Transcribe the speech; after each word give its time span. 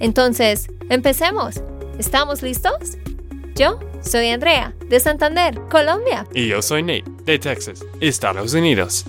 Entonces, 0.00 0.68
empecemos. 0.90 1.62
¿Estamos 1.98 2.42
listos? 2.42 2.98
Yo 3.54 3.78
soy 4.02 4.28
Andrea, 4.28 4.74
de 4.88 4.98
Santander, 5.00 5.60
Colombia. 5.70 6.26
Y 6.34 6.48
yo 6.48 6.60
soy 6.60 6.82
Nate, 6.82 7.04
de 7.24 7.38
Texas, 7.38 7.84
Estados 8.00 8.52
Unidos. 8.54 9.04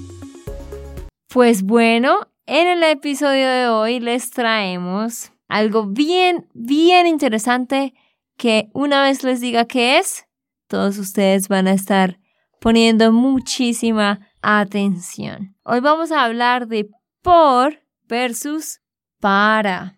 Pues 1.28 1.64
bueno, 1.64 2.28
en 2.46 2.68
el 2.68 2.84
episodio 2.84 3.50
de 3.50 3.68
hoy 3.68 4.00
les 4.00 4.30
traemos 4.32 5.32
algo 5.48 5.88
bien, 5.88 6.48
bien 6.54 7.08
interesante 7.08 7.94
que 8.38 8.70
una 8.74 9.04
vez 9.04 9.24
les 9.24 9.42
diga 9.42 9.66
qué 9.66 9.98
es, 9.98 10.26
todos 10.68 10.98
ustedes 10.98 11.48
van 11.48 11.68
a 11.68 11.74
estar 11.74 12.20
poniendo 12.60 13.12
muchísima 13.12 14.20
atención. 14.42 15.56
Hoy 15.64 15.80
vamos 15.80 16.12
a 16.12 16.24
hablar 16.24 16.68
de 16.68 16.90
por 17.22 17.80
versus 18.08 18.80
para. 19.20 19.95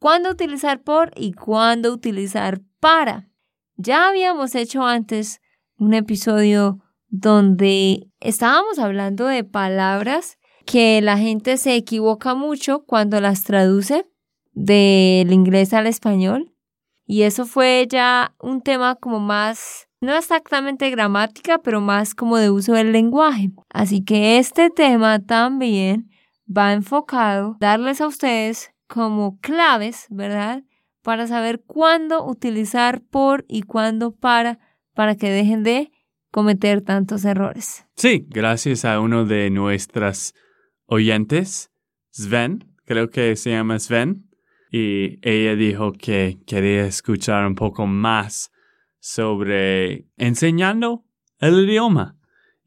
¿Cuándo 0.00 0.30
utilizar 0.30 0.80
por 0.82 1.12
y 1.14 1.34
cuándo 1.34 1.92
utilizar 1.92 2.62
para? 2.80 3.28
Ya 3.76 4.08
habíamos 4.08 4.54
hecho 4.54 4.82
antes 4.82 5.42
un 5.76 5.92
episodio 5.92 6.78
donde 7.08 8.08
estábamos 8.18 8.78
hablando 8.78 9.26
de 9.26 9.44
palabras 9.44 10.38
que 10.64 11.02
la 11.02 11.18
gente 11.18 11.58
se 11.58 11.76
equivoca 11.76 12.34
mucho 12.34 12.86
cuando 12.86 13.20
las 13.20 13.44
traduce 13.44 14.06
del 14.52 15.30
inglés 15.34 15.74
al 15.74 15.86
español. 15.86 16.54
Y 17.04 17.24
eso 17.24 17.44
fue 17.44 17.86
ya 17.86 18.34
un 18.40 18.62
tema 18.62 18.94
como 18.94 19.20
más, 19.20 19.86
no 20.00 20.16
exactamente 20.16 20.88
gramática, 20.88 21.58
pero 21.58 21.82
más 21.82 22.14
como 22.14 22.38
de 22.38 22.48
uso 22.48 22.72
del 22.72 22.92
lenguaje. 22.92 23.50
Así 23.68 24.02
que 24.02 24.38
este 24.38 24.70
tema 24.70 25.18
también 25.18 26.08
va 26.48 26.72
enfocado 26.72 27.58
darles 27.60 28.00
a 28.00 28.06
ustedes 28.06 28.72
como 28.90 29.38
claves, 29.38 30.06
¿verdad? 30.10 30.64
Para 31.02 31.28
saber 31.28 31.62
cuándo 31.64 32.26
utilizar 32.26 33.00
por 33.00 33.44
y 33.48 33.62
cuándo 33.62 34.16
para, 34.16 34.58
para 34.94 35.14
que 35.14 35.30
dejen 35.30 35.62
de 35.62 35.92
cometer 36.32 36.82
tantos 36.82 37.24
errores. 37.24 37.86
Sí, 37.94 38.26
gracias 38.28 38.84
a 38.84 38.98
uno 38.98 39.24
de 39.24 39.48
nuestras 39.50 40.34
oyentes, 40.86 41.70
Sven, 42.10 42.74
creo 42.84 43.10
que 43.10 43.36
se 43.36 43.50
llama 43.50 43.78
Sven, 43.78 44.28
y 44.72 45.18
ella 45.22 45.54
dijo 45.54 45.92
que 45.92 46.40
quería 46.44 46.84
escuchar 46.84 47.46
un 47.46 47.54
poco 47.54 47.86
más 47.86 48.50
sobre 48.98 50.08
enseñando 50.16 51.04
el 51.38 51.64
idioma. 51.68 52.16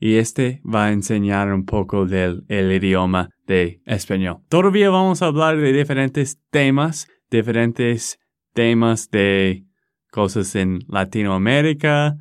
Y 0.05 0.17
este 0.17 0.61
va 0.65 0.87
a 0.87 0.91
enseñar 0.91 1.53
un 1.53 1.63
poco 1.63 2.05
del 2.05 2.43
el 2.49 2.69
idioma 2.73 3.29
de 3.47 3.79
español. 3.85 4.39
Todavía 4.49 4.89
vamos 4.89 5.21
a 5.21 5.27
hablar 5.27 5.55
de 5.55 5.71
diferentes 5.71 6.41
temas, 6.51 7.07
diferentes 7.31 8.19
temas 8.53 9.09
de 9.11 9.63
cosas 10.11 10.55
en 10.55 10.79
Latinoamérica, 10.89 12.17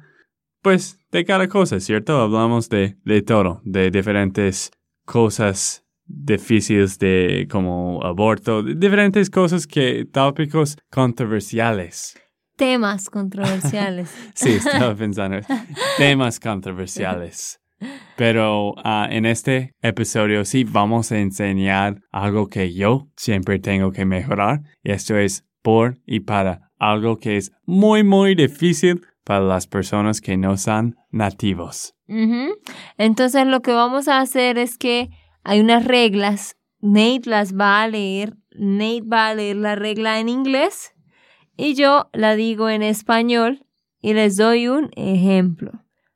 pues 0.63 1.01
de 1.11 1.25
cada 1.25 1.49
cosa, 1.49 1.81
¿cierto? 1.81 2.21
Hablamos 2.21 2.69
de, 2.69 2.99
de 3.05 3.21
todo, 3.23 3.61
de 3.65 3.91
diferentes 3.91 4.71
cosas 5.05 5.85
difíciles 6.05 7.01
de 7.01 7.49
como 7.51 8.01
aborto, 8.05 8.63
diferentes 8.63 9.29
cosas 9.29 9.67
que, 9.67 10.05
tópicos 10.05 10.77
controversiales. 10.89 12.17
Temas 12.57 13.11
controversiales. 13.11 14.15
sí, 14.35 14.51
estaba 14.53 14.95
pensando. 14.95 15.41
temas 15.99 16.39
controversiales. 16.39 17.59
Pero 18.17 18.75
ah, 18.85 19.09
en 19.11 19.27
este 19.27 19.75
episodio 19.83 20.45
sí 20.45 20.65
vamos 20.65 21.13
a 21.13 21.19
enseñar 21.19 22.01
algo 22.11 22.49
que 22.49 22.73
yo 22.73 23.09
siempre 23.17 23.59
tengo 23.59 23.93
que 23.93 24.05
mejorar. 24.05 24.63
Y 24.83 24.93
esto 24.93 25.17
es 25.17 25.45
por 25.63 25.99
y 26.07 26.21
para. 26.21 26.71
Algo 26.79 27.19
que 27.19 27.37
es 27.37 27.53
muy, 27.65 28.03
muy 28.03 28.35
difícil 28.35 29.03
para 29.25 29.45
las 29.45 29.67
personas 29.67 30.21
que 30.21 30.37
no 30.37 30.57
son 30.57 30.97
nativos. 31.11 31.95
Entonces 32.99 33.47
lo 33.47 33.61
que 33.63 33.73
vamos 33.73 34.09
a 34.09 34.21
hacer 34.21 34.59
es 34.59 34.77
que 34.79 35.09
hay 35.45 35.61
unas 35.61 35.85
reglas. 35.85 36.57
Nate 36.81 37.23
las 37.31 37.57
va 37.57 37.83
a 37.83 37.89
leer. 37.89 38.35
Nate 38.51 39.03
va 39.03 39.29
a 39.29 39.35
leer 39.35 39.57
la 39.57 39.77
regla 39.77 40.19
en 40.19 40.29
inglés 40.29 40.93
y 41.57 41.75
yo 41.75 42.11
la 42.13 42.35
digo 42.35 42.69
en 42.69 42.83
español 42.83 43.65
y 44.01 44.15
les 44.15 44.37
doy 44.37 44.69
un 44.69 44.91
ejemplo. 44.97 45.73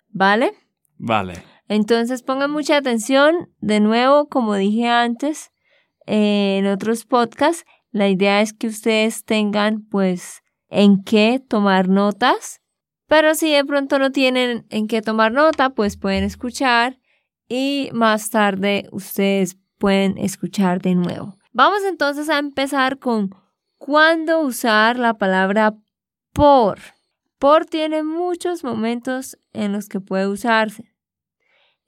¿Vale? 0.08 0.52
Vale. 0.98 1.34
Entonces 1.68 2.22
pongan 2.22 2.50
mucha 2.50 2.76
atención. 2.76 3.50
De 3.60 3.80
nuevo, 3.80 4.28
como 4.28 4.54
dije 4.54 4.88
antes 4.88 5.50
en 6.06 6.66
otros 6.66 7.04
podcasts, 7.04 7.64
la 7.90 8.08
idea 8.08 8.40
es 8.40 8.52
que 8.52 8.68
ustedes 8.68 9.24
tengan 9.24 9.86
pues 9.88 10.42
en 10.68 11.02
qué 11.02 11.40
tomar 11.46 11.88
notas. 11.88 12.60
Pero 13.08 13.34
si 13.34 13.52
de 13.52 13.64
pronto 13.64 13.98
no 13.98 14.10
tienen 14.10 14.66
en 14.70 14.88
qué 14.88 15.02
tomar 15.02 15.32
nota, 15.32 15.70
pues 15.70 15.96
pueden 15.96 16.24
escuchar 16.24 16.98
y 17.48 17.88
más 17.92 18.30
tarde 18.30 18.88
ustedes 18.90 19.56
pueden 19.78 20.18
escuchar 20.18 20.82
de 20.82 20.94
nuevo. 20.94 21.36
Vamos 21.52 21.80
entonces 21.88 22.28
a 22.28 22.38
empezar 22.38 22.98
con 22.98 23.30
cuándo 23.78 24.40
usar 24.40 24.98
la 24.98 25.14
palabra 25.14 25.76
por. 26.32 26.78
Por 27.38 27.66
tiene 27.66 28.02
muchos 28.02 28.64
momentos 28.64 29.38
en 29.52 29.72
los 29.72 29.88
que 29.88 30.00
puede 30.00 30.26
usarse. 30.26 30.95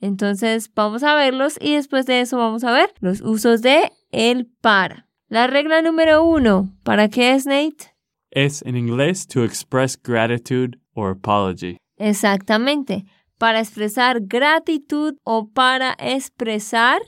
Entonces 0.00 0.70
vamos 0.74 1.02
a 1.02 1.14
verlos 1.14 1.58
y 1.60 1.74
después 1.74 2.06
de 2.06 2.20
eso 2.20 2.38
vamos 2.38 2.64
a 2.64 2.72
ver 2.72 2.92
los 3.00 3.20
usos 3.20 3.62
de 3.62 3.90
el 4.10 4.46
para. 4.60 5.08
La 5.28 5.46
regla 5.46 5.82
número 5.82 6.24
uno, 6.24 6.72
¿para 6.84 7.08
qué 7.08 7.32
es 7.32 7.46
Nate? 7.46 7.94
Es 8.30 8.62
en 8.62 8.76
inglés 8.76 9.26
to 9.26 9.44
express 9.44 9.98
gratitude 10.00 10.78
or 10.94 11.12
apology. 11.12 11.76
Exactamente 11.96 13.04
para 13.38 13.60
expresar 13.60 14.20
gratitud 14.20 15.16
o 15.22 15.48
para 15.48 15.96
expresar 15.98 17.00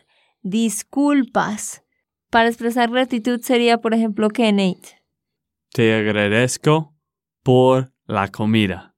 disculpas. 0.42 1.82
Para 2.30 2.48
expresar 2.48 2.90
gratitud 2.90 3.40
sería, 3.42 3.78
por 3.78 3.92
ejemplo, 3.92 4.28
que 4.28 4.50
Nate. 4.52 5.02
Te 5.72 5.94
agradezco 5.94 6.94
por 7.42 7.92
la 8.06 8.28
comida. 8.28 8.89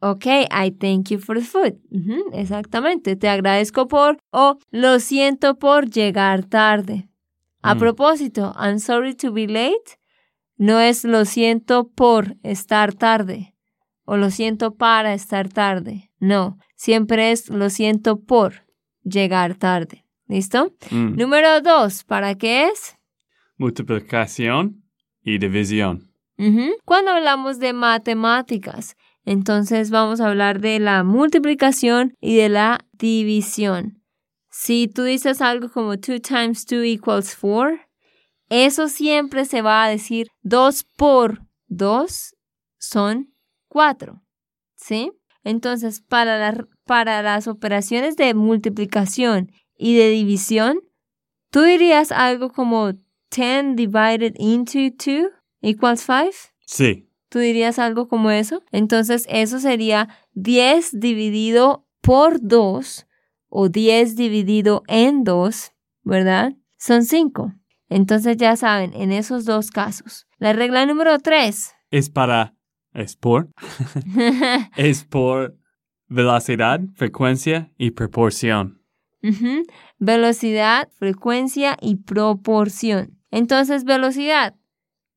Ok, 0.00 0.26
I 0.26 0.70
thank 0.70 1.10
you 1.10 1.18
for 1.18 1.38
the 1.38 1.44
food. 1.44 1.78
exactamente, 2.32 3.16
te 3.16 3.28
agradezco 3.28 3.86
por 3.86 4.16
o 4.30 4.58
lo 4.70 4.98
siento 4.98 5.58
por 5.58 5.90
llegar 5.90 6.44
tarde. 6.44 7.08
A 7.62 7.74
mm. 7.74 7.78
propósito, 7.78 8.54
I'm 8.58 8.78
sorry 8.78 9.14
to 9.14 9.32
be 9.32 9.46
late 9.46 10.00
no 10.60 10.78
es 10.78 11.04
lo 11.04 11.24
siento 11.24 11.88
por 11.88 12.36
estar 12.42 12.92
tarde 12.92 13.54
o 14.04 14.18
lo 14.18 14.30
siento 14.30 14.74
para 14.74 15.14
estar 15.14 15.48
tarde. 15.48 16.10
No, 16.18 16.58
siempre 16.76 17.32
es 17.32 17.48
lo 17.48 17.70
siento 17.70 18.20
por 18.20 18.66
llegar 19.02 19.54
tarde. 19.54 20.04
¿Listo? 20.26 20.74
Mm. 20.90 21.16
Número 21.16 21.62
dos, 21.62 22.04
¿para 22.04 22.34
qué 22.34 22.68
es? 22.68 22.98
Multiplicación 23.56 24.84
y 25.22 25.38
división. 25.38 26.12
Cuando 26.84 27.12
hablamos 27.12 27.58
de 27.58 27.72
matemáticas, 27.72 28.96
entonces 29.30 29.92
vamos 29.92 30.20
a 30.20 30.26
hablar 30.26 30.60
de 30.60 30.80
la 30.80 31.04
multiplicación 31.04 32.16
y 32.20 32.34
de 32.34 32.48
la 32.48 32.80
división. 32.94 34.02
Si 34.50 34.88
tú 34.88 35.04
dices 35.04 35.40
algo 35.40 35.70
como 35.70 35.94
2 35.94 36.20
times 36.20 36.66
2 36.66 36.84
equals 36.84 37.36
4, 37.40 37.78
eso 38.48 38.88
siempre 38.88 39.44
se 39.44 39.62
va 39.62 39.84
a 39.84 39.88
decir 39.88 40.26
2 40.42 40.84
por 40.96 41.46
2 41.68 42.34
son 42.76 43.32
4. 43.68 44.20
¿Sí? 44.74 45.12
Entonces, 45.44 46.00
para, 46.00 46.66
para 46.84 47.22
las 47.22 47.46
operaciones 47.46 48.16
de 48.16 48.34
multiplicación 48.34 49.52
y 49.76 49.96
de 49.96 50.10
división, 50.10 50.80
¿tú 51.52 51.62
dirías 51.62 52.10
algo 52.10 52.50
como 52.50 52.94
10 53.30 53.76
divided 53.76 54.34
into 54.38 54.80
2 54.98 55.30
equals 55.62 56.00
5? 56.00 56.30
Sí. 56.66 57.09
¿Tú 57.30 57.38
dirías 57.38 57.78
algo 57.78 58.08
como 58.08 58.30
eso? 58.30 58.62
Entonces, 58.72 59.26
eso 59.30 59.58
sería 59.58 60.08
10 60.34 61.00
dividido 61.00 61.86
por 62.02 62.40
2 62.42 63.06
o 63.48 63.68
10 63.70 64.16
dividido 64.16 64.82
en 64.86 65.24
2, 65.24 65.72
¿verdad? 66.02 66.52
Son 66.76 67.04
5. 67.04 67.54
Entonces 67.90 68.36
ya 68.36 68.54
saben, 68.56 68.94
en 68.94 69.10
esos 69.10 69.44
dos 69.44 69.70
casos. 69.70 70.26
La 70.38 70.52
regla 70.52 70.86
número 70.86 71.18
tres. 71.18 71.74
Es 71.90 72.08
para, 72.08 72.54
es 72.94 73.16
por, 73.16 73.50
es 74.76 75.04
por 75.04 75.58
velocidad, 76.06 76.80
frecuencia 76.94 77.72
y 77.76 77.90
proporción. 77.90 78.80
Velocidad, 79.98 80.88
frecuencia 80.98 81.76
y 81.80 81.96
proporción. 81.96 83.18
Entonces, 83.32 83.84
velocidad. 83.84 84.54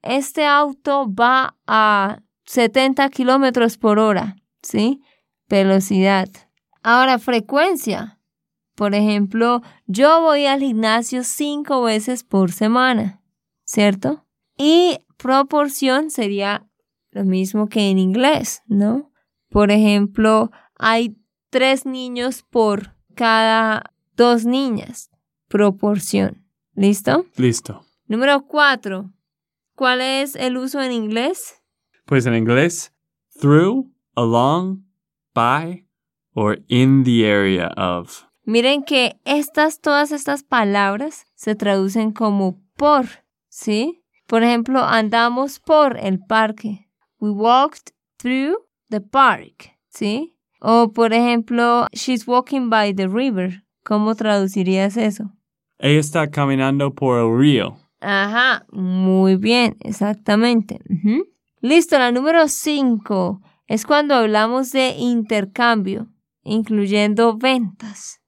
Este 0.04 0.46
auto 0.46 1.12
va 1.12 1.56
a 1.66 2.22
70 2.46 3.10
kilómetros 3.10 3.78
por 3.78 4.00
hora, 4.00 4.36
¿sí? 4.62 5.02
Velocidad. 5.50 6.30
Ahora, 6.84 7.18
frecuencia. 7.18 8.20
Por 8.76 8.96
ejemplo, 8.96 9.62
yo 9.86 10.22
voy 10.22 10.46
al 10.46 10.60
gimnasio 10.60 11.24
cinco 11.24 11.84
veces 11.84 12.24
por 12.24 12.52
semana, 12.52 13.22
¿cierto? 13.64 14.26
Y 14.58 15.00
proporción 15.18 16.10
sería 16.10 16.68
lo 17.12 17.24
mismo 17.24 17.70
que 17.70 17.90
en 17.90 17.98
inglés, 17.98 18.62
¿no? 18.68 19.12
Por 19.50 19.72
ejemplo, 19.72 20.52
hay 20.76 21.16
tres 21.50 21.86
niños 21.86 22.44
por 22.50 22.96
cada 23.16 23.94
dos 24.16 24.46
niñas. 24.46 25.12
Proporción. 25.48 26.44
¿Listo? 26.74 27.26
Listo. 27.38 27.86
Número 28.08 28.46
cuatro. 28.48 29.14
¿Cuál 29.75 30.02
es 30.02 30.36
el 30.36 30.58
uso 30.58 30.81
en 30.81 30.92
inglés? 30.92 31.62
Pues 32.06 32.25
en 32.25 32.36
inglés, 32.36 32.94
through, 33.40 33.90
along, 34.16 34.84
by, 35.34 35.86
or 36.34 36.60
in 36.68 37.04
the 37.04 37.25
area 37.25 37.72
of. 37.78 38.25
Miren 38.46 38.84
que 38.84 39.20
estas, 39.25 39.80
todas 39.80 40.12
estas 40.12 40.44
palabras 40.44 41.25
se 41.36 41.56
traducen 41.56 42.12
como 42.12 42.62
por, 42.75 43.06
¿sí? 43.50 44.04
Por 44.28 44.44
ejemplo, 44.44 44.84
andamos 44.84 45.60
por 45.60 45.98
el 45.98 46.20
parque. 46.20 46.90
We 47.20 47.31
walked 47.31 47.94
through 48.18 48.58
the 48.90 49.02
park, 49.02 49.78
¿sí? 49.90 50.38
O 50.60 50.92
por 50.92 51.14
ejemplo, 51.14 51.88
she's 51.94 52.28
walking 52.28 52.70
by 52.70 52.94
the 52.94 53.08
river. 53.08 53.64
¿Cómo 53.84 54.16
traducirías 54.16 54.98
eso? 54.98 55.31
Ella 55.80 56.00
está 56.00 56.30
caminando 56.30 56.94
por 56.94 57.20
el 57.20 57.38
río. 57.38 57.78
Ajá, 58.04 58.66
muy 58.70 59.38
bien, 59.38 59.78
exactamente. 59.80 60.82
Listo, 61.62 61.98
la 61.98 62.12
número 62.12 62.50
5 62.50 63.42
es 63.68 63.86
cuando 63.86 64.16
hablamos 64.16 64.74
de 64.74 64.96
intercambio, 64.98 66.10
incluyendo 66.44 67.38
ventas. 67.38 68.22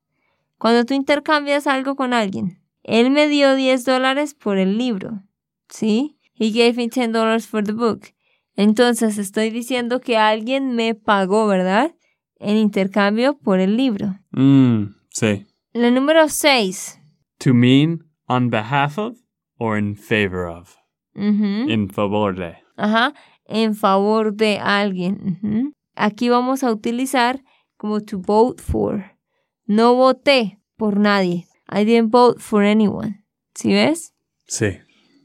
Cuando 0.58 0.86
tú 0.86 0.94
intercambias 0.94 1.68
algo 1.68 1.98
con 1.98 2.14
alguien. 2.14 2.62
Él 2.84 3.12
me 3.12 3.28
dio 3.28 3.54
10 3.56 3.84
dólares 3.84 4.34
por 4.34 4.58
el 4.58 4.78
libro, 4.78 5.24
¿sí? 5.68 6.18
He 6.36 6.52
gave 6.52 6.74
me 6.74 6.88
10 6.88 7.12
dollars 7.12 7.46
for 7.46 7.62
the 7.62 7.74
book. 7.74 8.14
Entonces 8.56 9.18
estoy 9.18 9.50
diciendo 9.50 10.00
que 10.00 10.16
alguien 10.16 10.74
me 10.74 10.96
pagó, 10.96 11.48
¿verdad? 11.48 11.94
En 12.38 12.56
intercambio 12.56 13.38
por 13.38 13.60
el 13.60 13.76
libro. 13.76 14.20
Mm, 14.32 14.96
sí. 15.10 15.46
La 15.74 15.92
número 15.92 16.30
6. 16.30 16.98
To 17.40 17.54
mean 17.54 18.06
on 18.28 18.50
behalf 18.50 18.98
of 18.98 19.25
or 19.58 19.78
in 19.78 19.96
favor 19.96 20.48
of. 20.48 20.76
En 21.14 21.90
favor 21.90 22.36
de. 22.36 22.58
Ajá, 22.78 23.14
en 23.46 23.76
favor 23.76 24.34
de 24.34 24.60
alguien. 24.60 25.74
Aquí 25.96 26.30
vamos 26.30 26.64
a 26.64 26.72
utilizar 26.72 27.42
como 27.78 28.02
to 28.02 28.20
vote 28.20 28.62
for. 28.62 29.18
No 29.66 29.96
voté 29.96 30.60
por 30.76 31.00
nadie. 31.00 31.46
I 31.72 31.86
didn't 31.86 32.12
vote 32.12 32.40
for 32.40 32.64
anyone. 32.64 33.24
¿Sí 33.54 33.74
ves? 33.74 34.14
Sí. 34.48 34.78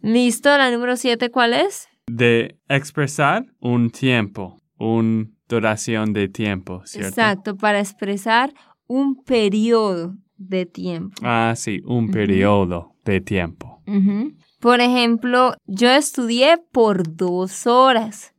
Listo, 0.02 0.56
la 0.56 0.70
número 0.70 0.96
7, 0.96 1.30
¿cuál 1.30 1.52
es? 1.52 1.88
De 2.06 2.58
expresar 2.68 3.44
un 3.60 3.90
tiempo, 3.90 4.56
una 4.78 5.26
duración 5.48 6.12
de 6.12 6.28
tiempo, 6.28 6.82
¿cierto? 6.86 7.08
Exacto, 7.08 7.56
para 7.56 7.80
expresar 7.80 8.54
un 8.86 9.22
periodo 9.22 10.14
de 10.36 10.64
tiempo. 10.64 11.20
Ah, 11.22 11.52
sí, 11.56 11.82
un 11.84 12.10
periodo 12.10 12.94
de 13.04 13.20
tiempo. 13.20 13.79
Por 14.60 14.80
ejemplo, 14.80 15.54
yo 15.66 15.88
estudié 15.90 16.58
por 16.72 17.16
dos 17.16 17.66
horas. 17.66 18.34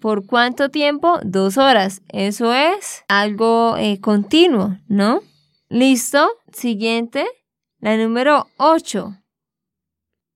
¿Por 0.00 0.26
cuánto 0.26 0.68
tiempo? 0.68 1.18
Dos 1.24 1.56
horas. 1.56 2.02
Eso 2.08 2.52
es 2.52 3.04
algo 3.08 3.76
eh, 3.78 4.00
continuo, 4.00 4.78
¿no? 4.88 5.20
Listo. 5.68 6.28
Siguiente. 6.52 7.24
La 7.78 7.96
número 7.96 8.46
8. 8.58 9.16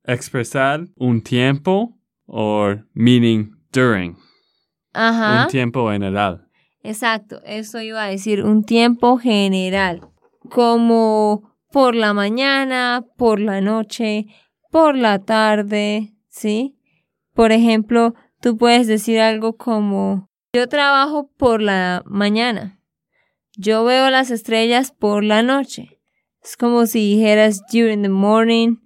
Expresar 0.04 0.86
un 0.96 1.20
tiempo 1.20 1.98
or 2.26 2.86
meaning 2.94 3.50
during. 3.72 4.16
Ajá. 4.94 5.44
Un 5.44 5.50
tiempo 5.50 5.90
general. 5.90 6.48
Exacto. 6.82 7.42
Eso 7.44 7.80
iba 7.80 8.04
a 8.04 8.08
decir 8.08 8.42
un 8.42 8.64
tiempo 8.64 9.18
general. 9.18 10.00
Como 10.50 11.57
por 11.70 11.94
la 11.94 12.12
mañana, 12.12 13.04
por 13.16 13.40
la 13.40 13.60
noche, 13.60 14.26
por 14.70 14.96
la 14.96 15.18
tarde, 15.20 16.14
¿sí? 16.28 16.78
Por 17.34 17.52
ejemplo, 17.52 18.14
tú 18.40 18.56
puedes 18.56 18.86
decir 18.86 19.20
algo 19.20 19.56
como, 19.56 20.28
yo 20.52 20.68
trabajo 20.68 21.30
por 21.36 21.62
la 21.62 22.02
mañana. 22.06 22.80
Yo 23.56 23.84
veo 23.84 24.10
las 24.10 24.30
estrellas 24.30 24.92
por 24.92 25.24
la 25.24 25.42
noche. 25.42 26.00
Es 26.42 26.56
como 26.56 26.86
si 26.86 27.16
dijeras 27.16 27.62
during 27.72 28.02
the 28.02 28.08
morning, 28.08 28.76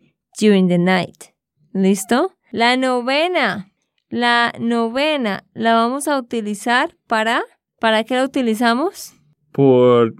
during 0.40 0.68
the 0.68 0.78
night. 0.78 1.24
¿Listo? 1.72 2.32
La 2.50 2.76
novena. 2.76 3.72
La 4.08 4.52
novena 4.58 5.44
la 5.54 5.74
vamos 5.74 6.08
a 6.08 6.18
utilizar 6.18 6.96
para... 7.06 7.42
¿Para 7.80 8.04
qué 8.04 8.14
la 8.14 8.24
utilizamos? 8.24 9.12
Por 9.52 10.14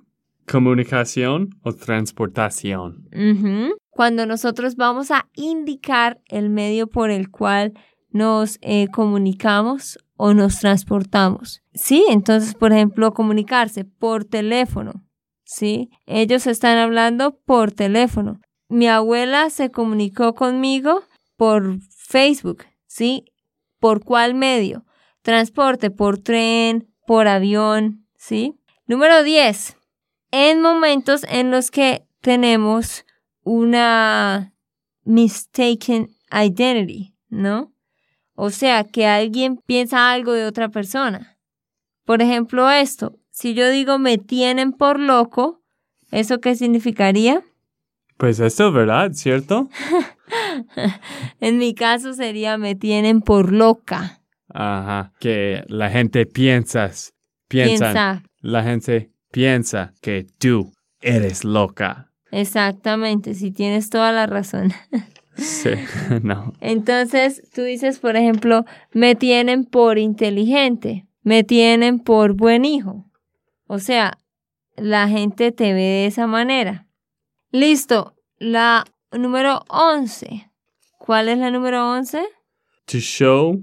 comunicación 0.47 1.51
o 1.63 1.73
transportación. 1.73 3.09
Cuando 3.91 4.27
nosotros 4.27 4.77
vamos 4.77 5.11
a 5.11 5.29
indicar 5.35 6.21
el 6.27 6.51
medio 6.51 6.87
por 6.87 7.11
el 7.11 7.31
cual 7.31 7.73
nos 8.11 8.59
eh, 8.61 8.89
comunicamos 8.89 9.99
o 10.17 10.35
nos 10.35 10.59
transportamos. 10.61 11.63
Sí, 11.75 12.05
entonces, 12.09 12.55
por 12.55 12.73
ejemplo, 12.73 13.13
comunicarse 13.13 13.85
por 13.85 14.25
teléfono. 14.25 15.05
Sí, 15.45 15.91
ellos 16.07 16.47
están 16.47 16.79
hablando 16.79 17.39
por 17.45 17.73
teléfono. 17.73 18.41
Mi 18.69 18.89
abuela 18.89 19.51
se 19.51 19.71
comunicó 19.71 20.35
conmigo 20.35 21.03
por 21.37 21.79
Facebook. 21.81 22.65
Sí, 22.87 23.25
¿por 23.79 24.05
cuál 24.05 24.35
medio? 24.35 24.85
Transporte, 25.23 25.91
por 25.91 26.19
tren, 26.19 26.89
por 27.07 27.29
avión. 27.29 28.07
Sí. 28.17 28.55
Número 28.87 29.23
10. 29.23 29.77
En 30.33 30.61
momentos 30.61 31.25
en 31.29 31.51
los 31.51 31.71
que 31.71 32.05
tenemos 32.21 33.05
una 33.45 34.53
mistaken 35.05 36.09
identity, 36.33 37.15
¿no? 37.29 37.73
O 38.35 38.51
sea, 38.51 38.85
que 38.85 39.07
alguien 39.07 39.59
piensa 39.67 40.11
algo 40.11 40.33
de 40.33 40.47
otra 40.47 40.69
persona. 40.71 41.39
Por 42.05 42.23
ejemplo, 42.23 42.71
esto, 42.71 43.19
si 43.31 43.55
yo 43.55 43.69
digo 43.69 43.99
me 43.99 44.19
tienen 44.19 44.73
por 44.73 44.99
loco, 44.99 45.61
¿eso 46.11 46.41
qué 46.41 46.57
significaría? 46.57 47.43
Pues 48.17 48.41
esto 48.41 48.69
es 48.69 48.75
verdad, 48.75 49.13
¿cierto? 49.13 49.69
En 51.41 51.59
mi 51.59 51.75
caso 51.75 52.15
sería 52.15 52.57
me 52.57 52.75
tienen 52.75 53.21
por 53.21 53.53
loca. 53.53 54.23
Ajá. 54.49 55.13
Que 55.21 55.63
la 55.69 55.91
gente 55.91 56.25
piensa, 56.25 56.91
piensa, 57.49 57.85
Piensa. 57.85 58.23
la 58.41 58.63
gente 58.63 59.11
piensa 59.33 59.95
que 60.01 60.25
tú 60.39 60.73
eres 61.01 61.45
loca. 61.45 62.13
Exactamente, 62.31 63.35
si 63.35 63.51
tienes 63.51 63.91
toda 63.91 64.13
la 64.13 64.27
razón. 64.27 64.73
Sí, 65.35 65.71
no. 66.23 66.53
Entonces, 66.61 67.43
tú 67.55 67.63
dices, 67.63 67.99
por 67.99 68.17
ejemplo, 68.17 68.67
me 68.93 69.15
tienen 69.15 69.65
por 69.65 69.97
inteligente, 69.97 71.07
me 71.23 71.43
tienen 71.43 72.01
por 72.01 72.35
buen 72.35 72.67
hijo. 72.67 73.11
O 73.67 73.79
sea, 73.79 74.19
la 74.77 75.09
gente 75.09 75.51
te 75.51 75.73
ve 75.73 75.81
de 75.81 76.07
esa 76.07 76.27
manera. 76.27 76.87
Listo, 77.51 78.15
la 78.39 78.85
número 79.11 79.63
11. 79.69 80.51
¿Cuál 80.99 81.31
es 81.31 81.39
la 81.39 81.51
número 81.51 81.91
11? 81.93 82.23
To 82.87 82.99
show 82.99 83.63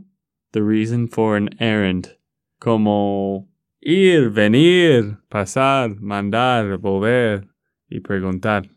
the 0.52 0.62
reason 0.62 1.08
for 1.08 1.38
an 1.38 1.50
errand. 1.60 2.18
Como 2.58 3.48
ir, 3.82 4.30
venir, 4.30 5.18
pasar, 5.30 5.96
mandar, 6.00 6.78
volver 6.78 7.48
y 7.88 8.02
preguntar. 8.02 8.70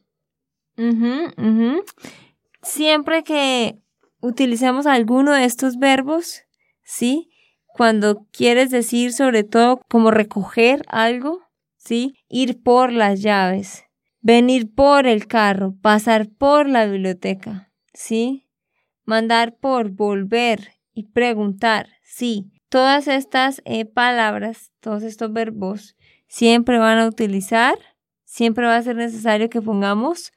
Siempre 2.63 3.23
que 3.23 3.79
utilicemos 4.21 4.87
alguno 4.87 5.33
de 5.33 5.45
estos 5.45 5.79
verbos, 5.79 6.43
¿sí? 6.83 7.31
Cuando 7.67 8.27
quieres 8.33 8.71
decir 8.71 9.13
sobre 9.13 9.45
todo 9.45 9.81
como 9.89 10.11
recoger 10.11 10.83
algo, 10.89 11.41
¿sí? 11.77 12.15
Ir 12.29 12.63
por 12.63 12.93
las 12.93 13.21
llaves, 13.23 13.85
venir 14.21 14.73
por 14.73 15.07
el 15.07 15.27
carro, 15.27 15.75
pasar 15.81 16.29
por 16.29 16.69
la 16.69 16.87
biblioteca. 16.87 17.73
¿sí? 17.93 18.49
Mandar 19.05 19.57
por, 19.57 19.91
volver 19.91 20.75
y 20.93 21.05
preguntar, 21.05 21.89
sí. 22.03 22.53
Todas 22.73 23.07
estas 23.07 23.61
eh, 23.67 23.85
palabras, 23.85 24.73
todos 24.81 25.03
estos 25.03 25.31
verbos, 25.31 25.95
siempre 26.27 26.79
van 26.79 26.99
a 26.99 27.07
utilizar, 27.07 27.75
siempre 28.25 28.65
va 28.65 28.77
a 28.77 28.83
ser 28.83 28.97
necesario 28.97 29.51
que 29.51 29.61
pongamos 29.61 30.33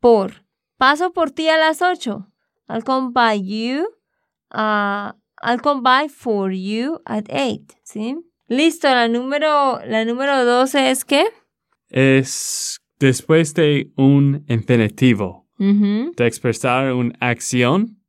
por. 0.00 0.46
Paso 0.78 1.12
por 1.12 1.32
ti 1.32 1.50
a 1.50 1.58
las 1.58 1.82
8. 1.82 2.32
I'll 2.70 2.82
come 2.82 3.10
by 3.12 3.42
you. 3.42 3.88
Uh, 4.50 5.12
I'll 5.42 5.60
come 5.62 5.82
by 5.82 6.08
for 6.08 6.50
you 6.50 7.02
at 7.04 7.24
8. 7.28 7.74
¿Sí? 7.82 8.16
Listo, 8.48 8.88
la 8.88 9.08
número, 9.08 9.78
la 9.84 10.06
número 10.06 10.46
12 10.46 10.90
es 10.90 11.04
qué? 11.04 11.26
Es 11.90 12.78
después 12.98 13.52
de 13.52 13.92
un 13.98 14.46
infinitivo, 14.48 15.46
Ujú. 15.58 16.12
de 16.16 16.26
expresar 16.26 16.94
una 16.94 17.14
acción 17.20 18.02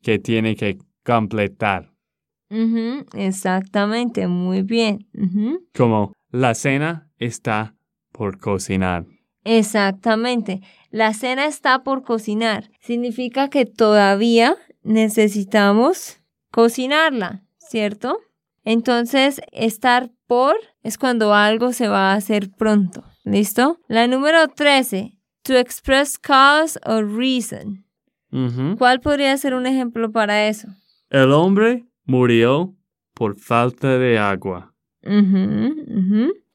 que 0.00 0.20
tiene 0.20 0.54
que 0.54 0.78
completar, 1.04 1.90
Exactamente, 3.14 4.26
muy 4.26 4.62
bien. 4.62 5.06
Como 5.74 6.14
la 6.30 6.54
cena 6.54 7.10
está 7.18 7.74
por 8.12 8.38
cocinar. 8.38 9.06
Exactamente. 9.44 10.60
La 10.90 11.14
cena 11.14 11.46
está 11.46 11.82
por 11.82 12.02
cocinar. 12.02 12.70
Significa 12.80 13.48
que 13.48 13.64
todavía 13.64 14.56
necesitamos 14.82 16.20
cocinarla, 16.50 17.44
¿cierto? 17.56 18.18
Entonces, 18.64 19.40
estar 19.52 20.10
por 20.26 20.56
es 20.82 20.98
cuando 20.98 21.34
algo 21.34 21.72
se 21.72 21.88
va 21.88 22.12
a 22.12 22.16
hacer 22.16 22.50
pronto. 22.50 23.04
¿Listo? 23.24 23.78
La 23.88 24.06
número 24.06 24.48
13. 24.48 25.16
To 25.44 25.56
express 25.56 26.18
cause 26.18 26.78
or 26.84 27.10
reason. 27.16 27.86
¿Cuál 28.78 29.00
podría 29.00 29.36
ser 29.36 29.54
un 29.54 29.66
ejemplo 29.66 30.12
para 30.12 30.46
eso? 30.46 30.68
El 31.08 31.32
hombre 31.32 31.86
murió 32.10 32.74
por 33.14 33.38
falta 33.38 33.96
de 33.96 34.18
agua. 34.18 34.74